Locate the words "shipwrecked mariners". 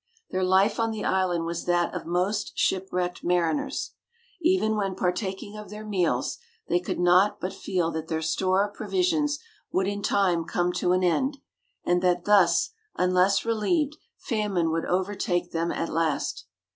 2.57-3.91